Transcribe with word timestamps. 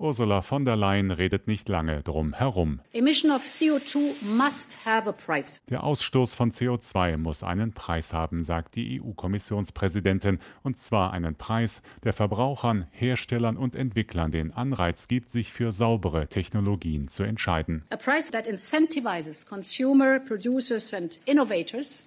Ursula 0.00 0.42
von 0.42 0.64
der 0.64 0.76
Leyen 0.76 1.10
redet 1.10 1.48
nicht 1.48 1.68
lange 1.68 2.04
drum 2.04 2.32
herum. 2.32 2.80
Emission 2.92 3.32
of 3.32 3.42
CO2 3.42 3.98
must 4.22 4.86
have 4.86 5.08
a 5.08 5.12
price. 5.12 5.60
Der 5.70 5.82
Ausstoß 5.82 6.36
von 6.36 6.52
CO2 6.52 7.16
muss 7.16 7.42
einen 7.42 7.72
Preis 7.72 8.12
haben, 8.12 8.44
sagt 8.44 8.76
die 8.76 9.00
EU-Kommissionspräsidentin, 9.02 10.38
und 10.62 10.78
zwar 10.78 11.12
einen 11.12 11.34
Preis, 11.34 11.82
der 12.04 12.12
Verbrauchern, 12.12 12.86
Herstellern 12.92 13.56
und 13.56 13.74
Entwicklern 13.74 14.30
den 14.30 14.52
Anreiz 14.52 15.08
gibt, 15.08 15.30
sich 15.30 15.52
für 15.52 15.72
saubere 15.72 16.28
Technologien 16.28 17.08
zu 17.08 17.24
entscheiden. 17.24 17.84
A 17.90 17.96
price 17.96 18.30
that 18.30 18.46
incentivizes 18.46 19.46
consumer, 19.46 20.20
producers 20.20 20.94
and 20.94 21.18
innovators 21.24 22.04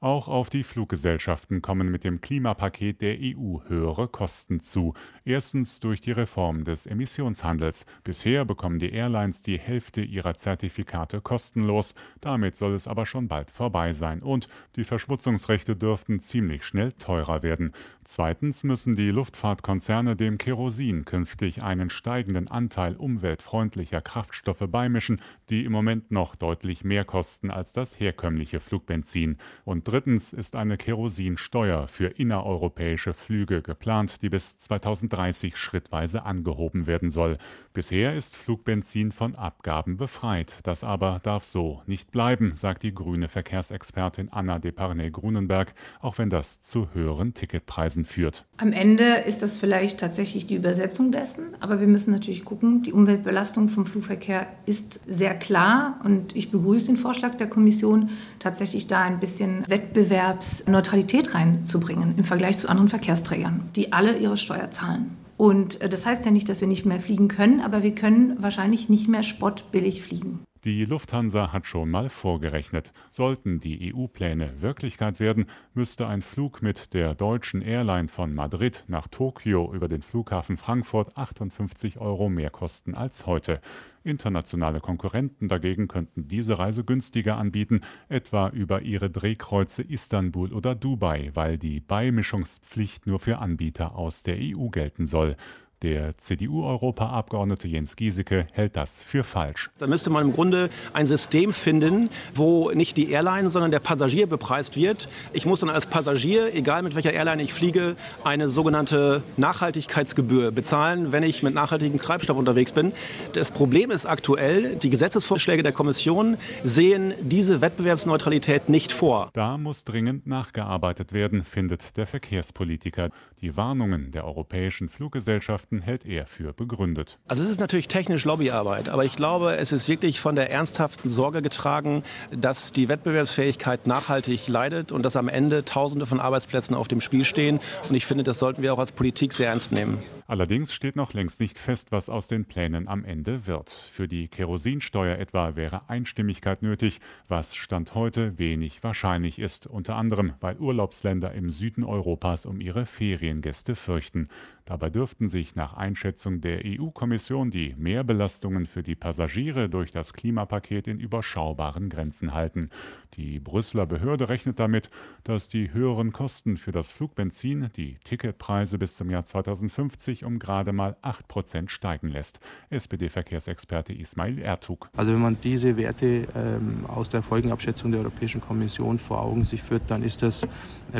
Auch 0.00 0.28
auf 0.28 0.50
die 0.50 0.62
Fluggesellschaften 0.62 1.62
kommen 1.62 1.90
mit 1.90 2.04
dem 2.04 2.20
Klimapaket 2.20 3.00
der 3.00 3.16
EU 3.20 3.58
höhere 3.66 4.06
Kosten 4.06 4.60
zu. 4.60 4.94
Erstens 5.24 5.80
durch 5.80 6.00
die 6.00 6.12
Reform 6.12 6.62
des 6.62 6.86
Emissionshandels. 6.86 7.86
Bisher 8.04 8.44
bekommen 8.44 8.78
die 8.78 8.92
Airlines 8.92 9.42
die 9.42 9.58
Hälfte 9.58 10.02
ihrer 10.02 10.34
Zertifikate 10.34 11.20
kostenlos. 11.20 11.96
Damit 12.20 12.54
soll 12.54 12.74
es 12.74 12.86
aber 12.86 13.04
schon 13.04 13.26
bald 13.26 13.50
vorbei 13.50 13.92
sein. 13.94 14.22
Und 14.22 14.46
die 14.76 14.84
Verschmutzungsrechte 14.84 15.74
dürften 15.74 16.20
ziemlich 16.20 16.64
schnell 16.64 16.92
teurer 16.92 17.42
werden. 17.42 17.72
Zweitens 18.04 18.62
müssen 18.62 18.94
die 18.94 19.10
Luftfahrtkonzerne 19.10 20.14
dem 20.14 20.38
Kerosin 20.38 21.04
künftig 21.04 21.64
einen 21.64 21.90
steigenden 21.90 22.46
Anteil 22.46 22.94
umweltfreundlicher 22.94 24.00
Kraftstoffe 24.00 24.68
beimischen, 24.68 25.20
die 25.50 25.64
im 25.64 25.72
Moment 25.72 26.12
noch 26.12 26.36
deutlich 26.36 26.84
mehr 26.84 27.04
kosten 27.04 27.50
als 27.50 27.71
das 27.76 27.98
herkömmliche 27.98 28.60
Flugbenzin. 28.60 29.38
Und 29.64 29.88
drittens 29.88 30.32
ist 30.32 30.56
eine 30.56 30.76
Kerosinsteuer 30.76 31.88
für 31.88 32.06
innereuropäische 32.06 33.14
Flüge 33.14 33.62
geplant, 33.62 34.22
die 34.22 34.28
bis 34.28 34.58
2030 34.58 35.56
schrittweise 35.56 36.24
angehoben 36.24 36.86
werden 36.86 37.10
soll. 37.10 37.38
Bisher 37.72 38.14
ist 38.14 38.36
Flugbenzin 38.36 39.12
von 39.12 39.34
Abgaben 39.34 39.96
befreit. 39.96 40.58
Das 40.62 40.84
aber 40.84 41.20
darf 41.22 41.44
so 41.44 41.82
nicht 41.86 42.10
bleiben, 42.10 42.52
sagt 42.54 42.82
die 42.82 42.94
grüne 42.94 43.28
Verkehrsexpertin 43.28 44.28
Anna 44.30 44.58
Deparnay-Grunenberg, 44.58 45.74
auch 46.00 46.18
wenn 46.18 46.30
das 46.30 46.60
zu 46.62 46.92
höheren 46.92 47.34
Ticketpreisen 47.34 48.04
führt. 48.04 48.44
Am 48.58 48.72
Ende 48.72 49.22
ist 49.26 49.42
das 49.42 49.56
vielleicht 49.56 49.98
tatsächlich 49.98 50.46
die 50.46 50.56
Übersetzung 50.56 51.10
dessen, 51.10 51.56
aber 51.60 51.80
wir 51.80 51.88
müssen 51.88 52.12
natürlich 52.12 52.44
gucken, 52.44 52.82
die 52.82 52.92
Umweltbelastung 52.92 53.68
vom 53.68 53.86
Flugverkehr 53.86 54.46
ist 54.66 55.00
sehr 55.06 55.34
klar 55.34 56.00
und 56.04 56.36
ich 56.36 56.50
begrüße 56.50 56.86
den 56.86 56.96
Vorschlag 56.96 57.36
der 57.36 57.48
Kommission 57.48 57.61
Kommission 57.62 58.10
tatsächlich 58.40 58.88
da 58.88 59.02
ein 59.02 59.20
bisschen 59.20 59.64
Wettbewerbsneutralität 59.68 61.32
reinzubringen 61.32 62.14
im 62.18 62.24
Vergleich 62.24 62.58
zu 62.58 62.68
anderen 62.68 62.88
Verkehrsträgern, 62.88 63.70
die 63.76 63.92
alle 63.92 64.18
ihre 64.18 64.36
Steuer 64.36 64.72
zahlen. 64.72 65.16
Und 65.36 65.80
äh, 65.80 65.88
das 65.88 66.04
heißt 66.04 66.24
ja 66.24 66.32
nicht, 66.32 66.48
dass 66.48 66.60
wir 66.60 66.66
nicht 66.66 66.86
mehr 66.86 66.98
fliegen 66.98 67.28
können, 67.28 67.60
aber 67.60 67.84
wir 67.84 67.94
können 67.94 68.42
wahrscheinlich 68.42 68.88
nicht 68.88 69.06
mehr 69.06 69.22
spottbillig 69.22 70.02
fliegen. 70.02 70.40
Die 70.64 70.84
Lufthansa 70.84 71.52
hat 71.52 71.66
schon 71.66 71.90
mal 71.90 72.08
vorgerechnet. 72.08 72.92
Sollten 73.10 73.58
die 73.58 73.92
EU-Pläne 73.92 74.62
Wirklichkeit 74.62 75.18
werden, 75.18 75.46
müsste 75.74 76.06
ein 76.06 76.22
Flug 76.22 76.62
mit 76.62 76.94
der 76.94 77.16
deutschen 77.16 77.62
Airline 77.62 78.06
von 78.06 78.32
Madrid 78.32 78.84
nach 78.86 79.08
Tokio 79.08 79.74
über 79.74 79.88
den 79.88 80.02
Flughafen 80.02 80.56
Frankfurt 80.56 81.16
58 81.16 81.98
Euro 81.98 82.28
mehr 82.28 82.50
kosten 82.50 82.94
als 82.94 83.26
heute. 83.26 83.60
Internationale 84.04 84.78
Konkurrenten 84.78 85.48
dagegen 85.48 85.88
könnten 85.88 86.28
diese 86.28 86.60
Reise 86.60 86.84
günstiger 86.84 87.38
anbieten, 87.38 87.80
etwa 88.08 88.48
über 88.50 88.82
ihre 88.82 89.10
Drehkreuze 89.10 89.82
Istanbul 89.82 90.52
oder 90.52 90.76
Dubai, 90.76 91.32
weil 91.34 91.58
die 91.58 91.80
Beimischungspflicht 91.80 93.08
nur 93.08 93.18
für 93.18 93.38
Anbieter 93.38 93.96
aus 93.96 94.22
der 94.22 94.36
EU 94.38 94.68
gelten 94.68 95.06
soll. 95.06 95.36
Der 95.82 96.16
CDU-Europaabgeordnete 96.16 97.66
Jens 97.66 97.96
Giesecke 97.96 98.46
hält 98.52 98.76
das 98.76 99.02
für 99.02 99.24
falsch. 99.24 99.68
Da 99.78 99.88
müsste 99.88 100.10
man 100.10 100.26
im 100.26 100.32
Grunde 100.32 100.70
ein 100.92 101.06
System 101.06 101.52
finden, 101.52 102.08
wo 102.36 102.70
nicht 102.70 102.96
die 102.96 103.10
Airline, 103.10 103.50
sondern 103.50 103.72
der 103.72 103.80
Passagier 103.80 104.28
bepreist 104.28 104.76
wird. 104.76 105.08
Ich 105.32 105.44
muss 105.44 105.58
dann 105.58 105.70
als 105.70 105.86
Passagier, 105.88 106.54
egal 106.54 106.82
mit 106.82 106.94
welcher 106.94 107.12
Airline 107.12 107.42
ich 107.42 107.52
fliege, 107.52 107.96
eine 108.22 108.48
sogenannte 108.48 109.24
Nachhaltigkeitsgebühr 109.36 110.52
bezahlen, 110.52 111.10
wenn 111.10 111.24
ich 111.24 111.42
mit 111.42 111.52
nachhaltigem 111.52 111.98
Treibstoff 111.98 112.38
unterwegs 112.38 112.72
bin. 112.72 112.92
Das 113.32 113.50
Problem 113.50 113.90
ist 113.90 114.06
aktuell, 114.06 114.76
die 114.76 114.88
Gesetzesvorschläge 114.88 115.64
der 115.64 115.72
Kommission 115.72 116.36
sehen 116.62 117.12
diese 117.20 117.60
Wettbewerbsneutralität 117.60 118.68
nicht 118.68 118.92
vor. 118.92 119.30
Da 119.32 119.58
muss 119.58 119.82
dringend 119.82 120.28
nachgearbeitet 120.28 121.12
werden, 121.12 121.42
findet 121.42 121.96
der 121.96 122.06
Verkehrspolitiker. 122.06 123.10
Die 123.40 123.56
Warnungen 123.56 124.12
der 124.12 124.24
europäischen 124.24 124.88
Fluggesellschaften 124.88 125.71
Gutachten 125.72 125.80
hält 125.80 126.04
er 126.04 126.26
für 126.26 126.52
begründet. 126.52 127.18
Also 127.26 127.42
es 127.42 127.48
ist 127.48 127.58
natürlich 127.58 127.88
technisch 127.88 128.24
Lobbyarbeit, 128.24 128.88
aber 128.90 129.04
ich 129.04 129.14
glaube, 129.14 129.56
es 129.56 129.72
ist 129.72 129.88
wirklich 129.88 130.20
von 130.20 130.36
der 130.36 130.50
ernsthaften 130.50 131.08
Sorge 131.08 131.40
getragen, 131.40 132.02
dass 132.30 132.72
die 132.72 132.88
Wettbewerbsfähigkeit 132.88 133.86
nachhaltig 133.86 134.48
leidet 134.48 134.92
und 134.92 135.02
dass 135.02 135.16
am 135.16 135.28
Ende 135.28 135.64
Tausende 135.64 136.04
von 136.04 136.20
Arbeitsplätzen 136.20 136.76
auf 136.76 136.88
dem 136.88 137.00
Spiel 137.00 137.24
stehen. 137.24 137.60
Und 137.88 137.94
ich 137.94 138.04
finde, 138.04 138.24
das 138.24 138.38
sollten 138.38 138.62
wir 138.62 138.74
auch 138.74 138.78
als 138.78 138.92
Politik 138.92 139.32
sehr 139.32 139.48
ernst 139.48 139.72
nehmen. 139.72 139.98
Allerdings 140.32 140.72
steht 140.72 140.96
noch 140.96 141.12
längst 141.12 141.40
nicht 141.40 141.58
fest, 141.58 141.92
was 141.92 142.08
aus 142.08 142.26
den 142.26 142.46
Plänen 142.46 142.88
am 142.88 143.04
Ende 143.04 143.46
wird. 143.46 143.68
Für 143.68 144.08
die 144.08 144.28
Kerosinsteuer 144.28 145.18
etwa 145.18 145.56
wäre 145.56 145.90
Einstimmigkeit 145.90 146.62
nötig, 146.62 147.02
was 147.28 147.54
Stand 147.54 147.94
heute 147.94 148.38
wenig 148.38 148.82
wahrscheinlich 148.82 149.38
ist, 149.38 149.66
unter 149.66 149.96
anderem 149.96 150.32
weil 150.40 150.56
Urlaubsländer 150.56 151.34
im 151.34 151.50
Süden 151.50 151.84
Europas 151.84 152.46
um 152.46 152.62
ihre 152.62 152.86
Feriengäste 152.86 153.74
fürchten. 153.74 154.28
Dabei 154.64 154.90
dürften 154.90 155.28
sich 155.28 155.54
nach 155.54 155.74
Einschätzung 155.74 156.40
der 156.40 156.62
EU-Kommission 156.64 157.50
die 157.50 157.74
Mehrbelastungen 157.76 158.64
für 158.64 158.82
die 158.82 158.94
Passagiere 158.94 159.68
durch 159.68 159.90
das 159.90 160.14
Klimapaket 160.14 160.86
in 160.86 161.00
überschaubaren 161.00 161.88
Grenzen 161.88 162.32
halten. 162.32 162.70
Die 163.14 163.40
Brüsseler 163.40 163.86
Behörde 163.86 164.28
rechnet 164.28 164.60
damit, 164.60 164.88
dass 165.24 165.48
die 165.48 165.74
höheren 165.74 166.12
Kosten 166.12 166.56
für 166.56 166.70
das 166.70 166.92
Flugbenzin 166.92 167.70
die 167.76 167.96
Ticketpreise 168.04 168.78
bis 168.78 168.96
zum 168.96 169.10
Jahr 169.10 169.24
2050 169.24 170.21
um 170.24 170.38
gerade 170.38 170.72
mal 170.72 170.96
8 171.02 171.28
Prozent 171.28 171.70
steigen 171.70 172.08
lässt. 172.08 172.40
SPD-Verkehrsexperte 172.70 173.92
Ismail 173.92 174.38
Ertug. 174.38 174.88
Also 174.96 175.12
wenn 175.12 175.20
man 175.20 175.36
diese 175.42 175.76
Werte 175.76 176.26
ähm, 176.34 176.86
aus 176.86 177.08
der 177.08 177.22
Folgenabschätzung 177.22 177.90
der 177.92 178.00
Europäischen 178.00 178.40
Kommission 178.40 178.98
vor 178.98 179.22
Augen 179.22 179.44
sich 179.44 179.62
führt, 179.62 179.82
dann 179.88 180.02
ist 180.02 180.22
das, 180.22 180.44
äh, 180.44 180.48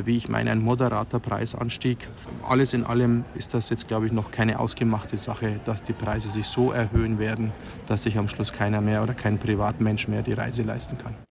wie 0.05 0.17
ich 0.17 0.29
meine, 0.29 0.51
ein 0.51 0.61
moderater 0.61 1.19
Preisanstieg. 1.19 2.09
Alles 2.49 2.75
in 2.75 2.85
allem 2.85 3.25
ist 3.35 3.55
das 3.55 3.71
jetzt, 3.71 3.89
glaube 3.89 4.07
ich, 4.07 4.13
noch 4.13 4.31
keine 4.31 4.59
ausgemachte 4.59 5.17
Sache, 5.17 5.61
dass 5.65 5.83
die 5.83 5.93
Preise 5.93 6.31
sich 6.31 6.47
so 6.47 6.73
erhöhen 6.73 7.19
werden, 7.19 7.53
dass 7.87 8.03
sich 8.05 8.19
am 8.19 8.29
Schluss 8.29 8.53
keiner 8.53 8.81
mehr 8.81 9.03
oder 9.03 9.15
kein 9.15 9.39
Privatmensch 9.39 10.09
mehr 10.09 10.23
die 10.23 10.33
Reise 10.33 10.63
leisten 10.63 10.99
kann. 10.99 11.15